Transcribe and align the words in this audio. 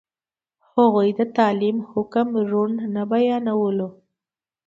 هغوی 0.71 1.09
د 1.19 1.21
تعلیم 1.37 1.77
حکم 1.91 2.27
روڼ 2.51 2.69
نه 2.95 3.03
بیانولو. 3.11 3.89